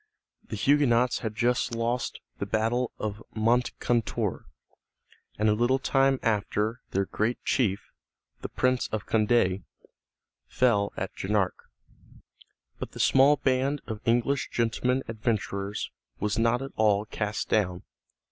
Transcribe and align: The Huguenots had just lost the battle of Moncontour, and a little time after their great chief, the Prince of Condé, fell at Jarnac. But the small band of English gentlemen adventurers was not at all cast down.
The 0.47 0.55
Huguenots 0.55 1.19
had 1.19 1.35
just 1.35 1.75
lost 1.75 2.21
the 2.39 2.47
battle 2.47 2.91
of 2.97 3.21
Moncontour, 3.35 4.45
and 5.37 5.47
a 5.47 5.53
little 5.53 5.77
time 5.77 6.19
after 6.23 6.81
their 6.89 7.05
great 7.05 7.37
chief, 7.45 7.91
the 8.41 8.49
Prince 8.49 8.87
of 8.87 9.05
Condé, 9.05 9.61
fell 10.47 10.91
at 10.97 11.15
Jarnac. 11.15 11.51
But 12.79 12.93
the 12.93 12.99
small 12.99 13.35
band 13.37 13.81
of 13.85 14.01
English 14.03 14.49
gentlemen 14.51 15.03
adventurers 15.07 15.91
was 16.19 16.39
not 16.39 16.63
at 16.63 16.71
all 16.77 17.05
cast 17.05 17.47
down. 17.49 17.83